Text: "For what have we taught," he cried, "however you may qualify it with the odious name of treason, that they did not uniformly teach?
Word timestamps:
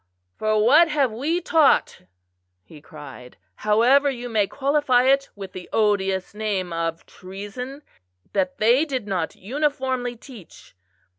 "For 0.39 0.57
what 0.65 0.87
have 0.87 1.11
we 1.11 1.41
taught," 1.41 2.01
he 2.63 2.81
cried, 2.81 3.37
"however 3.57 4.09
you 4.09 4.29
may 4.29 4.47
qualify 4.47 5.03
it 5.03 5.29
with 5.35 5.51
the 5.51 5.69
odious 5.71 6.33
name 6.33 6.73
of 6.73 7.05
treason, 7.05 7.83
that 8.33 8.57
they 8.57 8.83
did 8.83 9.05
not 9.05 9.35
uniformly 9.35 10.15
teach? 10.15 10.73